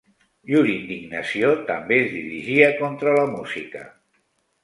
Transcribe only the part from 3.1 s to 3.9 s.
la música.